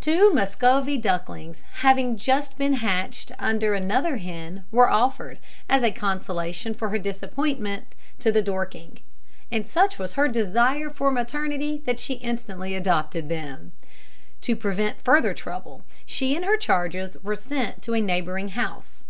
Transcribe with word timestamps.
Two 0.00 0.32
Muscovy 0.32 0.96
ducklings 0.96 1.62
having 1.80 2.16
just 2.16 2.56
been 2.56 2.72
hatched 2.72 3.30
under 3.38 3.74
another 3.74 4.16
hen, 4.16 4.64
they 4.72 4.76
were 4.78 4.88
offered, 4.88 5.38
as 5.68 5.82
a 5.82 5.90
consolation 5.92 6.72
for 6.72 6.88
her 6.88 6.98
disappointment, 6.98 7.88
to 8.20 8.32
the 8.32 8.40
Dorking; 8.40 9.00
and 9.52 9.66
such 9.66 9.98
was 9.98 10.14
her 10.14 10.28
desire 10.28 10.88
for 10.88 11.10
maternity 11.10 11.82
that 11.84 12.00
she 12.00 12.14
instantly 12.14 12.74
adopted 12.74 13.28
them. 13.28 13.72
To 14.40 14.56
prevent 14.56 15.02
further 15.04 15.34
trouble, 15.34 15.84
she 16.06 16.34
and 16.34 16.46
her 16.46 16.56
charges 16.56 17.18
were 17.22 17.36
sent 17.36 17.82
to 17.82 17.92
a 17.92 18.00
neighbouring 18.00 18.48
house. 18.56 19.04